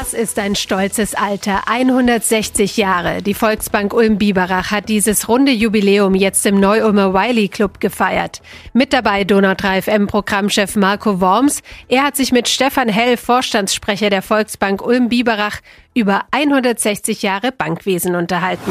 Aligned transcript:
Das 0.00 0.14
ist 0.14 0.38
ein 0.38 0.54
stolzes 0.54 1.14
Alter. 1.14 1.64
160 1.66 2.78
Jahre. 2.78 3.20
Die 3.20 3.34
Volksbank 3.34 3.92
Ulm-Biberach 3.92 4.70
hat 4.70 4.88
dieses 4.88 5.28
runde 5.28 5.52
Jubiläum 5.52 6.14
jetzt 6.14 6.46
im 6.46 6.58
Neu-Ulmer 6.58 7.12
Wiley 7.12 7.48
Club 7.48 7.80
gefeiert. 7.80 8.40
Mit 8.72 8.94
dabei 8.94 9.24
Donau 9.24 9.52
3 9.52 9.82
FM-Programmchef 9.82 10.76
Marco 10.76 11.20
Worms. 11.20 11.60
Er 11.88 12.02
hat 12.02 12.16
sich 12.16 12.32
mit 12.32 12.48
Stefan 12.48 12.88
Hell, 12.88 13.18
Vorstandssprecher 13.18 14.08
der 14.08 14.22
Volksbank 14.22 14.80
Ulm-Biberach, 14.80 15.58
über 15.94 16.22
160 16.30 17.20
Jahre 17.20 17.52
Bankwesen 17.52 18.14
unterhalten. 18.14 18.70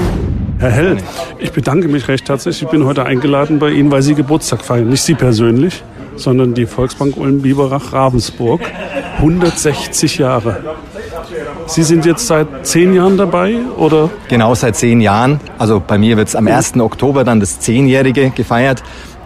Herr 0.57 0.71
Hell, 0.71 0.97
ich 1.37 1.51
bedanke 1.51 1.89
mich 1.89 2.07
recht 2.07 2.27
herzlich. 2.27 2.63
Ich 2.63 2.69
bin 2.69 2.85
heute 2.85 3.05
eingeladen 3.05 3.59
bei 3.59 3.69
Ihnen, 3.69 3.91
weil 3.91 4.01
Sie 4.01 4.15
Geburtstag 4.15 4.65
feiern. 4.65 4.89
Nicht 4.89 5.03
Sie 5.03 5.13
persönlich, 5.13 5.83
sondern 6.15 6.55
die 6.55 6.65
Volksbank 6.65 7.15
Ulm-Biberach-Ravensburg. 7.17 8.61
160 9.17 10.17
Jahre. 10.17 10.63
Sie 11.69 11.83
sind 11.83 12.03
jetzt 12.03 12.25
seit 12.25 12.65
zehn 12.65 12.95
Jahren 12.95 13.15
dabei, 13.15 13.57
oder? 13.77 14.09
Genau, 14.27 14.55
seit 14.55 14.75
zehn 14.75 15.01
Jahren. 15.01 15.39
Also 15.59 15.79
bei 15.79 15.99
mir 15.99 16.17
wird 16.17 16.27
es 16.27 16.35
am 16.35 16.47
1. 16.47 16.77
Oktober 16.79 17.23
dann 17.23 17.39
das 17.39 17.59
Zehnjährige 17.59 18.31
gefeiert. 18.31 18.81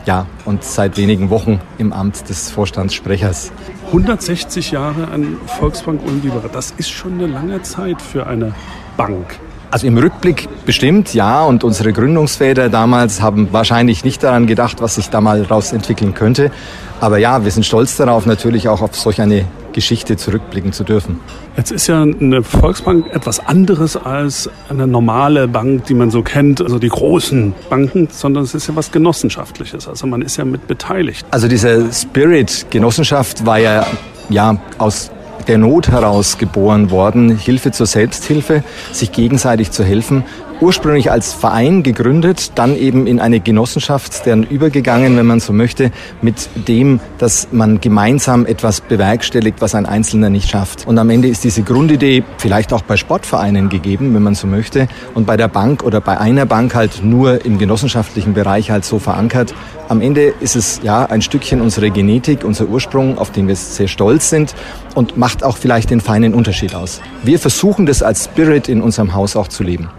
Ja, 0.05 0.25
und 0.43 0.61
seit 0.61 0.97
wenigen 0.97 1.29
Wochen 1.29 1.61
im 1.77 1.93
Amt 1.93 2.27
des 2.27 2.51
Vorstandssprechers. 2.51 3.53
160 3.87 4.71
Jahre 4.71 5.07
an 5.13 5.37
Volksbank 5.57 6.01
Ulm-Biberach, 6.05 6.51
das 6.51 6.73
ist 6.75 6.89
schon 6.89 7.13
eine 7.13 7.27
lange 7.27 7.61
Zeit 7.61 8.01
für 8.01 8.27
eine 8.27 8.53
Bank. 8.97 9.39
Also 9.71 9.87
im 9.87 9.97
Rückblick 9.97 10.49
bestimmt, 10.65 11.13
ja. 11.13 11.45
Und 11.45 11.63
unsere 11.63 11.93
Gründungsväter 11.93 12.67
damals 12.67 13.21
haben 13.21 13.53
wahrscheinlich 13.53 14.03
nicht 14.03 14.21
daran 14.21 14.47
gedacht, 14.47 14.81
was 14.81 14.95
sich 14.95 15.09
da 15.09 15.21
mal 15.21 15.43
daraus 15.43 15.71
entwickeln 15.71 16.13
könnte. 16.13 16.51
Aber 16.99 17.19
ja, 17.19 17.45
wir 17.45 17.51
sind 17.51 17.65
stolz 17.65 17.95
darauf, 17.95 18.25
natürlich 18.25 18.67
auch 18.67 18.81
auf 18.81 18.97
solch 18.97 19.21
eine 19.21 19.45
Geschichte 19.73 20.17
zurückblicken 20.17 20.71
zu 20.71 20.83
dürfen. 20.83 21.19
Jetzt 21.57 21.71
ist 21.71 21.87
ja 21.87 22.01
eine 22.01 22.43
Volksbank 22.43 23.07
etwas 23.13 23.45
anderes 23.45 23.97
als 23.97 24.49
eine 24.69 24.87
normale 24.87 25.47
Bank, 25.47 25.85
die 25.85 25.93
man 25.93 26.11
so 26.11 26.21
kennt, 26.21 26.61
also 26.61 26.79
die 26.79 26.89
großen 26.89 27.53
Banken, 27.69 28.07
sondern 28.11 28.43
es 28.43 28.53
ist 28.53 28.67
ja 28.67 28.75
was 28.75 28.91
Genossenschaftliches. 28.91 29.87
Also 29.87 30.07
man 30.07 30.21
ist 30.21 30.37
ja 30.37 30.45
mit 30.45 30.67
beteiligt. 30.67 31.25
Also 31.31 31.47
dieser 31.47 31.91
Spirit 31.91 32.67
Genossenschaft 32.69 33.45
war 33.45 33.59
ja, 33.59 33.85
ja 34.29 34.57
aus 34.77 35.11
der 35.47 35.57
Not 35.57 35.89
heraus 35.89 36.37
geboren 36.37 36.89
worden, 36.89 37.37
Hilfe 37.37 37.71
zur 37.71 37.85
Selbsthilfe, 37.85 38.63
sich 38.91 39.11
gegenseitig 39.11 39.71
zu 39.71 39.83
helfen 39.83 40.23
ursprünglich 40.63 41.11
als 41.11 41.33
Verein 41.33 41.83
gegründet, 41.83 42.53
dann 42.55 42.77
eben 42.77 43.05
in 43.05 43.19
eine 43.19 43.41
Genossenschaft, 43.41 44.25
deren 44.25 44.43
übergegangen, 44.43 45.17
wenn 45.17 45.25
man 45.25 45.41
so 45.41 45.51
möchte, 45.51 45.91
mit 46.21 46.49
dem, 46.69 47.01
dass 47.17 47.49
man 47.51 47.81
gemeinsam 47.81 48.45
etwas 48.45 48.79
bewerkstelligt, 48.79 49.59
was 49.59 49.75
ein 49.75 49.85
Einzelner 49.85 50.29
nicht 50.29 50.49
schafft. 50.49 50.87
Und 50.87 50.97
am 50.97 51.09
Ende 51.09 51.27
ist 51.27 51.43
diese 51.43 51.63
Grundidee 51.63 52.23
vielleicht 52.37 52.71
auch 52.71 52.81
bei 52.81 52.95
Sportvereinen 52.95 53.67
gegeben, 53.67 54.15
wenn 54.15 54.23
man 54.23 54.35
so 54.35 54.47
möchte, 54.47 54.87
und 55.13 55.25
bei 55.25 55.35
der 55.35 55.49
Bank 55.49 55.83
oder 55.83 55.99
bei 55.99 56.17
einer 56.17 56.45
Bank 56.45 56.75
halt 56.75 57.03
nur 57.03 57.43
im 57.43 57.57
genossenschaftlichen 57.57 58.33
Bereich 58.33 58.71
halt 58.71 58.85
so 58.85 58.99
verankert. 58.99 59.53
Am 59.89 59.99
Ende 59.99 60.33
ist 60.39 60.55
es 60.55 60.79
ja 60.81 61.05
ein 61.05 61.21
Stückchen 61.21 61.59
unsere 61.59 61.91
Genetik, 61.91 62.45
unser 62.45 62.67
Ursprung, 62.69 63.17
auf 63.17 63.31
den 63.31 63.49
wir 63.49 63.55
sehr 63.57 63.89
stolz 63.89 64.29
sind 64.29 64.55
und 64.95 65.17
macht 65.17 65.43
auch 65.43 65.57
vielleicht 65.57 65.89
den 65.89 65.99
feinen 65.99 66.33
Unterschied 66.33 66.73
aus. 66.73 67.01
Wir 67.21 67.37
versuchen 67.37 67.85
das 67.85 68.01
als 68.01 68.23
Spirit 68.23 68.69
in 68.69 68.81
unserem 68.81 69.13
Haus 69.13 69.35
auch 69.35 69.49
zu 69.49 69.63
leben. 69.63 69.89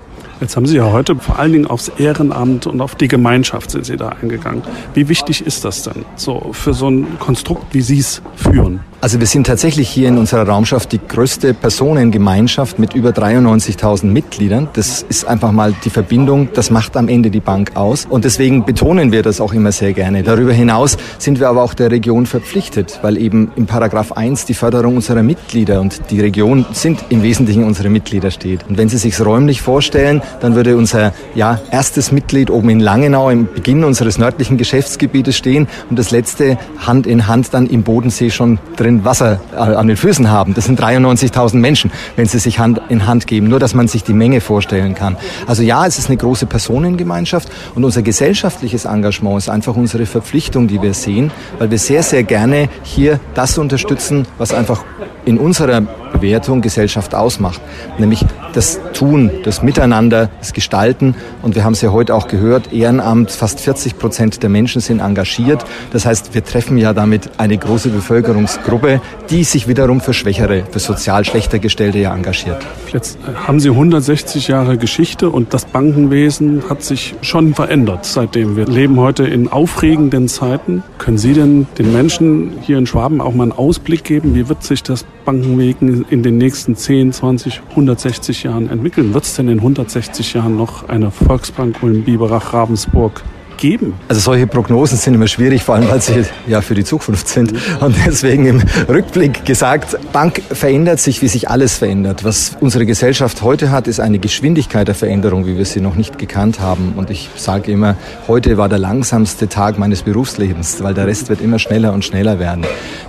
Jetzt 0.44 0.56
haben 0.56 0.66
Sie 0.66 0.76
ja 0.76 0.92
heute 0.92 1.16
vor 1.16 1.38
allen 1.38 1.52
Dingen 1.52 1.66
aufs 1.66 1.88
Ehrenamt 1.88 2.66
und 2.66 2.82
auf 2.82 2.96
die 2.96 3.08
Gemeinschaft 3.08 3.70
sind 3.70 3.86
Sie 3.86 3.96
da 3.96 4.10
eingegangen. 4.10 4.62
Wie 4.92 5.08
wichtig 5.08 5.46
ist 5.46 5.64
das 5.64 5.84
denn 5.84 6.04
so 6.16 6.50
für 6.52 6.74
so 6.74 6.90
ein 6.90 7.18
Konstrukt, 7.18 7.72
wie 7.72 7.80
Sie 7.80 7.98
es 7.98 8.20
führen? 8.36 8.80
Also 9.04 9.20
wir 9.20 9.26
sind 9.26 9.46
tatsächlich 9.46 9.90
hier 9.90 10.08
in 10.08 10.16
unserer 10.16 10.48
Raumschaft 10.48 10.90
die 10.92 10.98
größte 10.98 11.52
Personengemeinschaft 11.52 12.78
mit 12.78 12.94
über 12.94 13.10
93.000 13.10 14.06
Mitgliedern. 14.06 14.68
Das 14.72 15.04
ist 15.06 15.26
einfach 15.26 15.52
mal 15.52 15.74
die 15.84 15.90
Verbindung, 15.90 16.48
das 16.54 16.70
macht 16.70 16.96
am 16.96 17.08
Ende 17.08 17.30
die 17.30 17.40
Bank 17.40 17.72
aus. 17.76 18.06
Und 18.08 18.24
deswegen 18.24 18.64
betonen 18.64 19.12
wir 19.12 19.22
das 19.22 19.42
auch 19.42 19.52
immer 19.52 19.72
sehr 19.72 19.92
gerne. 19.92 20.22
Darüber 20.22 20.54
hinaus 20.54 20.96
sind 21.18 21.38
wir 21.38 21.50
aber 21.50 21.62
auch 21.62 21.74
der 21.74 21.90
Region 21.90 22.24
verpflichtet, 22.24 23.00
weil 23.02 23.18
eben 23.18 23.52
im 23.56 23.66
Paragraph 23.66 24.12
1 24.12 24.46
die 24.46 24.54
Förderung 24.54 24.96
unserer 24.96 25.22
Mitglieder 25.22 25.82
und 25.82 26.00
die 26.10 26.22
Region 26.22 26.64
sind 26.72 27.04
im 27.10 27.22
Wesentlichen 27.22 27.64
unsere 27.64 27.90
Mitglieder 27.90 28.30
steht. 28.30 28.66
Und 28.70 28.78
wenn 28.78 28.88
Sie 28.88 28.96
sich 28.96 29.20
räumlich 29.20 29.60
vorstellen, 29.60 30.22
dann 30.40 30.54
würde 30.54 30.78
unser 30.78 31.12
ja, 31.34 31.60
erstes 31.70 32.10
Mitglied 32.10 32.48
oben 32.48 32.70
in 32.70 32.80
Langenau 32.80 33.28
im 33.28 33.52
Beginn 33.52 33.84
unseres 33.84 34.16
nördlichen 34.16 34.56
Geschäftsgebietes 34.56 35.36
stehen 35.36 35.68
und 35.90 35.98
das 35.98 36.10
letzte 36.10 36.56
Hand 36.78 37.06
in 37.06 37.26
Hand 37.26 37.52
dann 37.52 37.66
im 37.66 37.82
Bodensee 37.82 38.30
schon 38.30 38.58
drin 38.76 38.93
kein 38.94 39.04
Wasser 39.04 39.40
äh, 39.52 39.56
an 39.56 39.86
den 39.88 39.96
Füßen 39.96 40.30
haben. 40.30 40.54
Das 40.54 40.66
sind 40.66 40.80
93.000 40.80 41.56
Menschen, 41.56 41.90
wenn 42.16 42.26
sie 42.26 42.38
sich 42.38 42.58
Hand 42.58 42.80
in 42.88 43.06
Hand 43.06 43.26
geben. 43.26 43.48
Nur, 43.48 43.58
dass 43.58 43.74
man 43.74 43.88
sich 43.88 44.04
die 44.04 44.12
Menge 44.12 44.40
vorstellen 44.40 44.94
kann. 44.94 45.16
Also 45.46 45.62
ja, 45.62 45.86
es 45.86 45.98
ist 45.98 46.08
eine 46.08 46.16
große 46.16 46.46
Personengemeinschaft 46.46 47.48
und 47.74 47.84
unser 47.84 48.02
gesellschaftliches 48.02 48.84
Engagement 48.84 49.38
ist 49.38 49.48
einfach 49.48 49.76
unsere 49.76 50.06
Verpflichtung, 50.06 50.68
die 50.68 50.80
wir 50.80 50.94
sehen, 50.94 51.30
weil 51.58 51.70
wir 51.70 51.78
sehr, 51.78 52.02
sehr 52.02 52.22
gerne 52.22 52.68
hier 52.82 53.20
das 53.34 53.58
unterstützen, 53.58 54.26
was 54.38 54.52
einfach 54.52 54.84
in 55.24 55.38
unserer 55.38 55.80
Bewertung 55.80 56.60
Gesellschaft 56.60 57.14
ausmacht. 57.14 57.60
Nämlich 57.98 58.24
das 58.54 58.80
Tun, 58.92 59.30
das 59.44 59.62
Miteinander, 59.62 60.30
das 60.38 60.52
Gestalten. 60.52 61.14
Und 61.42 61.54
wir 61.54 61.64
haben 61.64 61.72
es 61.72 61.82
ja 61.82 61.92
heute 61.92 62.14
auch 62.14 62.28
gehört, 62.28 62.72
Ehrenamt, 62.72 63.30
fast 63.30 63.60
40 63.60 63.98
Prozent 63.98 64.42
der 64.42 64.50
Menschen 64.50 64.80
sind 64.80 65.00
engagiert. 65.00 65.64
Das 65.92 66.06
heißt, 66.06 66.34
wir 66.34 66.44
treffen 66.44 66.78
ja 66.78 66.92
damit 66.92 67.30
eine 67.38 67.58
große 67.58 67.90
Bevölkerungsgruppe, 67.90 69.00
die 69.30 69.44
sich 69.44 69.68
wiederum 69.68 70.00
für 70.00 70.14
Schwächere, 70.14 70.64
für 70.70 70.78
sozial 70.78 71.24
schlechter 71.24 71.58
Gestellte 71.58 71.98
ja 71.98 72.14
engagiert. 72.14 72.64
Jetzt 72.92 73.18
haben 73.46 73.60
Sie 73.60 73.70
160 73.70 74.48
Jahre 74.48 74.78
Geschichte 74.78 75.30
und 75.30 75.52
das 75.52 75.64
Bankenwesen 75.64 76.64
hat 76.68 76.82
sich 76.82 77.14
schon 77.22 77.54
verändert 77.54 78.04
seitdem. 78.04 78.56
Wir 78.56 78.66
leben 78.66 78.98
heute 79.00 79.24
in 79.24 79.48
aufregenden 79.48 80.28
Zeiten. 80.28 80.82
Können 80.98 81.18
Sie 81.18 81.32
denn 81.32 81.66
den 81.78 81.92
Menschen 81.92 82.52
hier 82.62 82.78
in 82.78 82.86
Schwaben 82.86 83.20
auch 83.20 83.34
mal 83.34 83.44
einen 83.44 83.52
Ausblick 83.52 84.04
geben? 84.04 84.34
Wie 84.34 84.48
wird 84.48 84.62
sich 84.62 84.82
das 84.82 85.04
Bankenwesen 85.24 86.04
in 86.10 86.22
den 86.22 86.38
nächsten 86.38 86.76
10, 86.76 87.12
20, 87.12 87.62
160 87.70 88.42
Jahren 88.42 88.68
entwickeln? 88.68 89.14
Wird 89.14 89.24
es 89.24 89.36
denn 89.36 89.48
in 89.48 89.58
160 89.58 90.34
Jahren 90.34 90.56
noch 90.56 90.88
eine 90.88 91.10
Volksbank 91.10 91.82
Ulm, 91.82 92.02
Biberach, 92.02 92.52
Ravensburg 92.52 93.22
geben? 93.56 93.94
Also 94.08 94.20
solche 94.20 94.46
Prognosen 94.46 94.98
sind 94.98 95.14
immer 95.14 95.26
schwierig, 95.26 95.62
vor 95.62 95.74
allem 95.74 95.88
weil 95.88 96.00
sie 96.00 96.24
ja 96.46 96.60
für 96.60 96.74
die 96.74 96.84
Zukunft 96.84 97.28
sind. 97.28 97.52
Und 97.80 97.94
deswegen 98.06 98.46
im 98.46 98.62
Rückblick 98.88 99.44
gesagt, 99.44 99.96
Bank 100.12 100.42
verändert 100.50 101.00
sich, 101.00 101.22
wie 101.22 101.28
sich 101.28 101.48
alles 101.50 101.76
verändert. 101.76 102.24
Was 102.24 102.56
unsere 102.60 102.86
Gesellschaft 102.86 103.42
heute 103.42 103.70
hat, 103.70 103.86
ist 103.88 104.00
eine 104.00 104.18
Geschwindigkeit 104.18 104.88
der 104.88 104.94
Veränderung, 104.94 105.46
wie 105.46 105.56
wir 105.56 105.64
sie 105.64 105.80
noch 105.80 105.94
nicht 105.94 106.18
gekannt 106.18 106.60
haben. 106.60 106.94
Und 106.96 107.10
ich 107.10 107.30
sage 107.36 107.72
immer, 107.72 107.96
heute 108.28 108.56
war 108.56 108.68
der 108.68 108.78
langsamste 108.78 109.48
Tag 109.48 109.78
meines 109.78 110.02
Berufslebens, 110.02 110.82
weil 110.82 110.94
der 110.94 111.06
Rest 111.06 111.28
wird 111.28 111.40
immer 111.40 111.58
schneller 111.58 111.92
und 111.92 112.04
schneller 112.04 112.38
werden. 112.38 112.64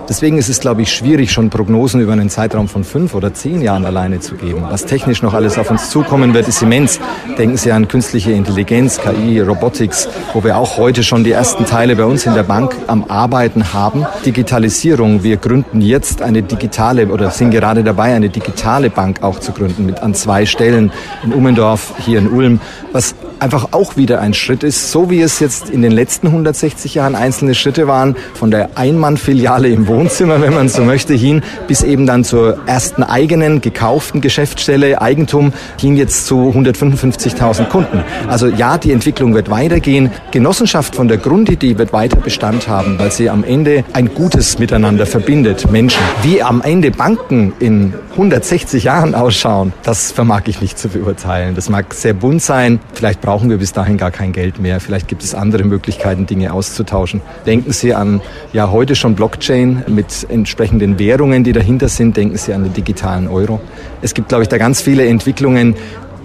Deswegen 0.07 0.37
ist 0.37 0.49
es, 0.49 0.59
glaube 0.59 0.83
ich, 0.83 0.93
schwierig, 0.93 1.31
schon 1.31 1.49
Prognosen 1.49 1.99
über 1.99 2.13
einen 2.13 2.29
Zeitraum 2.29 2.67
von 2.67 2.83
fünf 2.83 3.15
oder 3.15 3.33
zehn 3.33 3.61
Jahren 3.61 3.85
alleine 3.85 4.19
zu 4.19 4.35
geben. 4.35 4.63
Was 4.69 4.85
technisch 4.85 5.21
noch 5.21 5.33
alles 5.33 5.57
auf 5.57 5.71
uns 5.71 5.89
zukommen 5.89 6.33
wird, 6.33 6.47
ist 6.47 6.61
immens. 6.61 6.99
Denken 7.37 7.57
Sie 7.57 7.71
an 7.71 7.87
künstliche 7.87 8.31
Intelligenz, 8.31 8.99
KI, 8.99 9.39
Robotics, 9.39 10.07
wo 10.35 10.43
wir 10.43 10.57
auch 10.57 10.77
heute 10.77 11.01
schon 11.01 11.23
die 11.23 11.31
ersten 11.31 11.65
Teile 11.65 11.95
bei 11.95 12.03
uns 12.03 12.25
in 12.25 12.33
der 12.33 12.43
Bank 12.43 12.75
am 12.87 13.05
Arbeiten 13.05 13.71
haben. 13.71 14.05
Digitalisierung. 14.25 15.23
Wir 15.23 15.37
gründen 15.37 15.79
jetzt 15.79 16.21
eine 16.21 16.43
digitale 16.43 17.07
oder 17.07 17.31
sind 17.31 17.51
gerade 17.51 17.85
dabei, 17.85 18.13
eine 18.13 18.27
digitale 18.27 18.89
Bank 18.89 19.23
auch 19.23 19.39
zu 19.39 19.53
gründen 19.53 19.85
mit 19.85 20.03
an 20.03 20.13
zwei 20.13 20.45
Stellen 20.45 20.91
in 21.23 21.31
Ummendorf, 21.31 21.93
hier 21.99 22.19
in 22.19 22.27
Ulm, 22.27 22.59
was 22.91 23.15
einfach 23.45 23.73
auch 23.73 23.95
wieder 23.95 24.21
ein 24.21 24.33
Schritt 24.33 24.63
ist, 24.63 24.91
so 24.91 25.11
wie 25.11 25.21
es 25.21 25.39
jetzt 25.39 25.69
in 25.69 25.83
den 25.83 25.91
letzten 25.91 26.25
160 26.27 26.95
Jahren 26.95 27.13
einzelne 27.13 27.53
Schritte 27.53 27.87
waren, 27.87 28.15
von 28.33 28.49
der 28.49 28.71
Einmannfiliale 28.75 29.67
im 29.67 29.85
Wohnzimmer, 29.85 30.41
wenn 30.41 30.55
man 30.55 30.67
so 30.67 30.81
möchte, 30.81 31.13
hin, 31.13 31.43
bis 31.67 31.83
eben 31.83 32.07
dann 32.07 32.23
zur 32.23 32.57
ersten 32.65 33.03
eigenen, 33.03 33.61
gekauften 33.61 34.19
Geschäftsstelle, 34.19 34.99
Eigentum, 34.99 35.53
hin 35.79 35.95
jetzt 35.95 36.25
zu 36.25 36.51
155.000 36.55 37.65
Kunden. 37.65 38.03
Also 38.27 38.47
ja, 38.47 38.79
die 38.79 38.91
Entwicklung 38.91 39.35
wird 39.35 39.51
weitergehen. 39.51 40.09
Genossenschaft 40.31 40.95
von 40.95 41.07
der 41.07 41.17
Grundidee 41.17 41.77
wird 41.77 41.93
weiter 41.93 42.17
Bestand 42.17 42.67
haben, 42.67 42.97
weil 42.97 43.11
sie 43.11 43.29
am 43.29 43.43
Ende 43.43 43.83
ein 43.93 44.11
gutes 44.15 44.57
Miteinander 44.57 45.05
verbindet, 45.05 45.69
Menschen. 45.71 46.01
Wie 46.23 46.41
am 46.41 46.63
Ende 46.63 46.89
Banken 46.89 47.53
in 47.59 47.93
160 48.13 48.85
Jahren 48.85 49.13
ausschauen, 49.13 49.71
das 49.83 50.11
vermag 50.11 50.43
ich 50.47 50.61
nicht 50.61 50.79
zu 50.79 50.89
beurteilen. 50.89 51.53
Das 51.53 51.69
mag 51.69 51.93
sehr 51.93 52.15
bunt 52.15 52.41
sein, 52.41 52.79
vielleicht 52.93 53.21
brauchen 53.35 53.49
wir 53.49 53.57
bis 53.57 53.73
dahin 53.73 53.97
gar 53.97 54.11
kein 54.11 54.31
Geld 54.31 54.59
mehr. 54.61 54.79
Vielleicht 54.79 55.09
gibt 55.09 55.21
es 55.21 55.35
andere 55.35 55.65
Möglichkeiten, 55.65 56.25
Dinge 56.25 56.53
auszutauschen. 56.53 57.19
Denken 57.45 57.73
Sie 57.73 57.93
an 57.93 58.21
ja 58.53 58.71
heute 58.71 58.95
schon 58.95 59.13
Blockchain 59.13 59.83
mit 59.87 60.25
entsprechenden 60.29 60.99
Währungen, 60.99 61.43
die 61.43 61.51
dahinter 61.51 61.89
sind. 61.89 62.15
Denken 62.15 62.37
Sie 62.37 62.53
an 62.53 62.63
den 62.63 62.71
digitalen 62.71 63.27
Euro. 63.27 63.59
Es 64.01 64.13
gibt, 64.13 64.29
glaube 64.29 64.43
ich, 64.43 64.47
da 64.47 64.57
ganz 64.57 64.79
viele 64.79 65.05
Entwicklungen, 65.05 65.75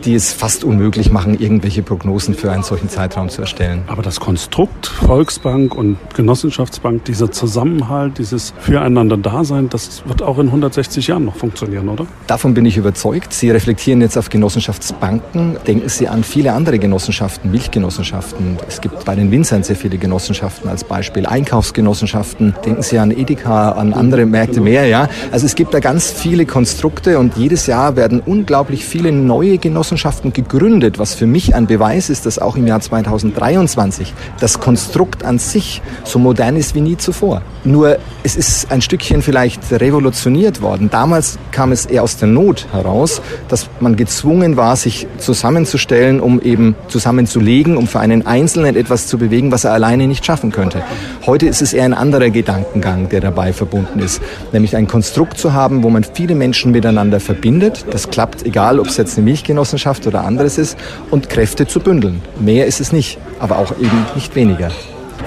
die 0.05 0.15
es 0.15 0.33
fast 0.33 0.65
unmöglich 0.65 1.11
machen, 1.11 1.39
irgendwelche 1.39 1.83
Prognosen 1.83 2.35
für 2.35 2.51
einen 2.51 2.63
solchen 2.63 2.89
Zeitraum 2.89 3.29
zu 3.29 3.43
erstellen. 3.43 3.83
Aber 3.87 4.03
das 4.03 4.21
Konstrukt 4.21 4.87
Volksbank 4.87 5.75
und 5.75 5.99
Genossenschaftsbank, 6.15 7.05
dieser 7.05 7.31
Zusammenhalt, 7.31 8.19
dieses 8.19 8.55
Füreinander-Dasein, 8.61 9.69
das 9.69 10.03
wird 10.07 10.23
auch 10.23 10.39
in 10.39 10.47
160 10.47 11.07
Jahren 11.09 11.25
noch 11.25 11.37
funktionieren, 11.37 11.89
oder? 11.89 12.07
Davon 12.27 12.55
bin 12.55 12.65
ich 12.67 12.77
überzeugt. 12.77 13.33
Sie 13.33 13.51
reflektieren 13.51 14.01
jetzt 14.01 14.17
auf 14.17 14.29
Genossenschaftsbanken. 14.29 15.57
Denken 15.67 15.89
Sie 15.89 16.09
an 16.09 16.25
viele 16.25 16.53
andere 16.53 16.79
Genossenschaften, 16.79 17.51
Milchgenossenschaften. 17.51 18.59
Es 18.69 18.81
gibt 18.81 19.05
bei 19.05 19.15
den 19.15 19.31
Winzern 19.31 19.63
sehr 19.63 19.77
viele 19.77 19.99
Genossenschaften 19.99 20.71
als 20.71 20.85
Beispiel, 20.85 21.27
Einkaufsgenossenschaften. 21.27 22.55
Denken 22.65 22.83
Sie 22.83 22.99
an 22.99 23.11
Edeka, 23.11 23.73
an 23.73 23.93
andere 23.93 24.27
Märkte 24.27 24.61
mehr, 24.61 24.87
ja. 24.87 25.09
Also 25.31 25.47
es 25.47 25.55
gibt 25.55 25.75
da 25.75 25.81
ganz 25.81 26.11
viele 26.11 26.47
Konstrukte 26.47 27.19
und 27.19 27.37
jedes 27.37 27.67
Jahr 27.67 27.97
werden 27.97 28.21
unglaublich 28.25 28.85
viele 28.85 29.13
neue 29.13 29.59
Genossenschaften 29.59 29.90
gegründet, 30.33 30.99
was 30.99 31.15
für 31.15 31.27
mich 31.27 31.55
ein 31.55 31.67
Beweis 31.67 32.11
ist, 32.11 32.27
dass 32.27 32.39
auch 32.39 32.57
im 32.57 32.67
Jahr 32.67 32.81
2023 32.81 34.13
das 34.39 34.61
Konstrukt 34.61 35.25
an 35.25 35.39
sich 35.39 35.83
so 36.05 36.19
modern 36.19 36.57
ist 36.57 36.75
wie 36.75 36.81
nie 36.81 36.97
zuvor. 36.97 37.43
Nur 37.65 37.99
es 38.23 38.37
ist 38.37 38.71
ein 38.71 38.83
Stückchen 38.83 39.23
vielleicht 39.23 39.61
revolutioniert 39.71 40.63
worden. 40.63 40.91
Damals 40.91 41.39
kam 41.53 41.73
es 41.73 41.87
eher 41.87 42.03
aus 42.03 42.17
der 42.17 42.29
Not 42.29 42.67
heraus, 42.73 43.21
dass 43.49 43.69
man 43.81 43.97
gezwungen 43.97 44.57
war, 44.57 44.77
sich 44.77 45.07
zusammenzustellen, 45.19 46.21
um 46.21 46.41
eben 46.41 46.75
zusammenzulegen, 46.89 47.77
um 47.77 47.87
für 47.87 48.01
einen 48.01 48.27
Einzelnen 48.27 48.77
etwas 48.77 49.07
zu 49.07 49.19
bewegen, 49.19 49.53
was 49.53 49.65
er 49.65 49.73
alleine 49.73 50.07
nicht 50.07 50.25
schaffen 50.25 50.53
könnte. 50.53 50.83
Heute 51.27 51.47
ist 51.47 51.63
es 51.63 51.73
eher 51.73 51.85
ein 51.85 51.95
anderer 51.95 52.31
Gedankengang, 52.31 53.09
der 53.09 53.21
dabei 53.21 53.53
verbunden 53.53 54.01
ist, 54.01 54.21
nämlich 54.53 54.77
ein 54.77 54.87
Konstrukt 54.87 55.39
zu 55.39 55.53
haben, 55.53 55.83
wo 55.83 55.91
man 55.91 56.05
viele 56.05 56.35
Menschen 56.35 56.73
miteinander 56.73 57.21
verbindet. 57.21 57.85
Das 57.91 58.11
klappt, 58.11 58.45
egal 58.47 58.79
ob 58.79 58.87
es 58.87 58.97
jetzt 58.97 59.17
eine 59.17 59.25
Milchgenossenschaft 59.25 59.80
oder 60.07 60.25
anderes 60.25 60.59
ist, 60.59 60.79
und 61.11 61.29
Kräfte 61.29 61.67
zu 61.67 61.81
bündeln. 61.81 62.23
Mehr 62.39 62.67
ist 62.67 62.81
es 62.81 62.93
nicht, 62.93 63.19
aber 63.39 63.59
auch 63.59 63.73
eben 63.79 64.07
nicht 64.15 64.35
weniger. 64.35 64.71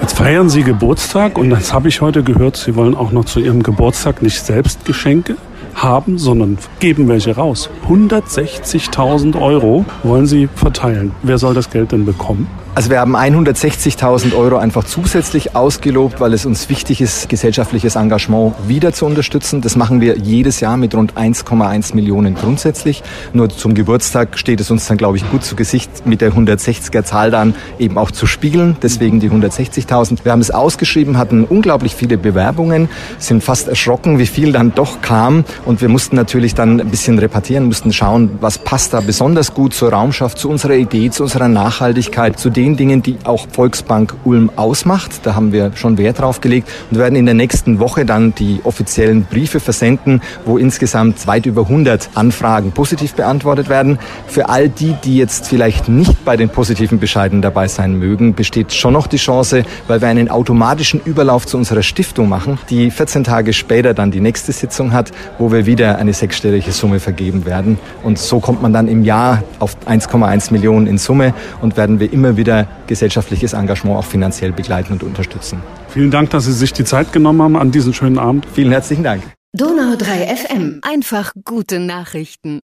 Jetzt 0.00 0.16
feiern 0.16 0.50
Sie 0.50 0.62
Geburtstag 0.62 1.38
und 1.38 1.50
das 1.50 1.72
habe 1.72 1.88
ich 1.88 2.00
heute 2.00 2.22
gehört, 2.22 2.56
Sie 2.56 2.74
wollen 2.74 2.94
auch 2.94 3.12
noch 3.12 3.24
zu 3.24 3.40
Ihrem 3.40 3.62
Geburtstag 3.62 4.22
nicht 4.22 4.44
selbst 4.44 4.84
Geschenke 4.84 5.36
haben, 5.74 6.18
sondern 6.18 6.58
geben 6.80 7.08
welche 7.08 7.36
raus. 7.36 7.70
160.000 7.88 9.40
Euro 9.40 9.84
wollen 10.02 10.26
Sie 10.26 10.48
verteilen. 10.54 11.12
Wer 11.22 11.38
soll 11.38 11.54
das 11.54 11.70
Geld 11.70 11.92
denn 11.92 12.04
bekommen? 12.04 12.48
Also 12.76 12.90
wir 12.90 12.98
haben 12.98 13.14
160.000 13.14 14.34
Euro 14.34 14.56
einfach 14.56 14.82
zusätzlich 14.82 15.54
ausgelobt, 15.54 16.18
weil 16.18 16.32
es 16.32 16.44
uns 16.44 16.68
wichtig 16.68 17.00
ist, 17.00 17.28
gesellschaftliches 17.28 17.94
Engagement 17.94 18.56
wieder 18.66 18.92
zu 18.92 19.06
unterstützen. 19.06 19.60
Das 19.60 19.76
machen 19.76 20.00
wir 20.00 20.18
jedes 20.18 20.58
Jahr 20.58 20.76
mit 20.76 20.92
rund 20.92 21.14
1,1 21.14 21.94
Millionen 21.94 22.34
grundsätzlich. 22.34 23.04
Nur 23.32 23.48
zum 23.48 23.74
Geburtstag 23.74 24.36
steht 24.36 24.58
es 24.58 24.72
uns 24.72 24.88
dann, 24.88 24.96
glaube 24.96 25.18
ich, 25.18 25.30
gut 25.30 25.44
zu 25.44 25.54
Gesicht, 25.54 26.04
mit 26.04 26.20
der 26.20 26.32
160er 26.32 27.04
Zahl 27.04 27.30
dann 27.30 27.54
eben 27.78 27.96
auch 27.96 28.10
zu 28.10 28.26
spiegeln. 28.26 28.76
Deswegen 28.82 29.20
die 29.20 29.30
160.000. 29.30 30.24
Wir 30.24 30.32
haben 30.32 30.40
es 30.40 30.50
ausgeschrieben, 30.50 31.16
hatten 31.16 31.44
unglaublich 31.44 31.94
viele 31.94 32.18
Bewerbungen, 32.18 32.88
sind 33.20 33.44
fast 33.44 33.68
erschrocken, 33.68 34.18
wie 34.18 34.26
viel 34.26 34.50
dann 34.50 34.74
doch 34.74 35.00
kam. 35.00 35.44
Und 35.64 35.80
wir 35.80 35.88
mussten 35.88 36.16
natürlich 36.16 36.56
dann 36.56 36.80
ein 36.80 36.90
bisschen 36.90 37.20
repartieren, 37.20 37.66
mussten 37.66 37.92
schauen, 37.92 38.30
was 38.40 38.58
passt 38.58 38.94
da 38.94 39.00
besonders 39.00 39.54
gut 39.54 39.74
zur 39.74 39.92
Raumschaft, 39.92 40.38
zu 40.38 40.50
unserer 40.50 40.74
Idee, 40.74 41.10
zu 41.10 41.22
unserer 41.22 41.46
Nachhaltigkeit, 41.46 42.36
zu 42.36 42.50
dem 42.50 42.63
den 42.64 42.78
Dingen, 42.78 43.02
die 43.02 43.18
auch 43.24 43.46
Volksbank 43.52 44.14
Ulm 44.24 44.50
ausmacht. 44.56 45.20
Da 45.24 45.34
haben 45.34 45.52
wir 45.52 45.72
schon 45.74 45.98
Wert 45.98 46.20
drauf 46.20 46.40
gelegt 46.40 46.66
und 46.90 46.96
werden 46.96 47.14
in 47.14 47.26
der 47.26 47.34
nächsten 47.34 47.78
Woche 47.78 48.06
dann 48.06 48.34
die 48.34 48.60
offiziellen 48.64 49.24
Briefe 49.24 49.60
versenden, 49.60 50.22
wo 50.46 50.56
insgesamt 50.56 51.26
weit 51.26 51.44
über 51.44 51.62
100 51.62 52.08
Anfragen 52.14 52.72
positiv 52.72 53.12
beantwortet 53.12 53.68
werden. 53.68 53.98
Für 54.26 54.48
all 54.48 54.70
die, 54.70 54.94
die 55.04 55.18
jetzt 55.18 55.46
vielleicht 55.46 55.90
nicht 55.90 56.24
bei 56.24 56.38
den 56.38 56.48
positiven 56.48 56.98
Bescheiden 56.98 57.42
dabei 57.42 57.68
sein 57.68 57.98
mögen, 57.98 58.34
besteht 58.34 58.72
schon 58.72 58.94
noch 58.94 59.08
die 59.08 59.18
Chance, 59.18 59.64
weil 59.86 60.00
wir 60.00 60.08
einen 60.08 60.30
automatischen 60.30 61.02
Überlauf 61.04 61.46
zu 61.46 61.58
unserer 61.58 61.82
Stiftung 61.82 62.30
machen, 62.30 62.58
die 62.70 62.90
14 62.90 63.24
Tage 63.24 63.52
später 63.52 63.92
dann 63.92 64.10
die 64.10 64.20
nächste 64.20 64.52
Sitzung 64.52 64.94
hat, 64.94 65.12
wo 65.38 65.52
wir 65.52 65.66
wieder 65.66 65.98
eine 65.98 66.14
sechsstellige 66.14 66.72
Summe 66.72 66.98
vergeben 66.98 67.44
werden. 67.44 67.78
Und 68.02 68.18
so 68.18 68.40
kommt 68.40 68.62
man 68.62 68.72
dann 68.72 68.88
im 68.88 69.04
Jahr 69.04 69.42
auf 69.58 69.76
1,1 69.86 70.50
Millionen 70.50 70.86
in 70.86 70.96
Summe 70.96 71.34
und 71.60 71.76
werden 71.76 72.00
wir 72.00 72.10
immer 72.10 72.38
wieder 72.38 72.53
wieder 72.54 72.68
gesellschaftliches 72.86 73.52
Engagement 73.52 73.98
auch 73.98 74.04
finanziell 74.04 74.52
begleiten 74.52 74.92
und 74.94 75.02
unterstützen. 75.02 75.60
Vielen 75.88 76.10
Dank, 76.10 76.30
dass 76.30 76.44
Sie 76.44 76.52
sich 76.52 76.72
die 76.72 76.84
Zeit 76.84 77.12
genommen 77.12 77.42
haben 77.42 77.56
an 77.56 77.70
diesen 77.70 77.94
schönen 77.94 78.18
Abend. 78.18 78.46
Vielen 78.52 78.70
herzlichen 78.70 79.04
Dank. 79.04 79.22
Donau 79.52 79.96
3 79.96 80.36
FM. 80.36 80.80
Einfach 80.82 81.32
gute 81.44 81.78
Nachrichten. 81.78 82.60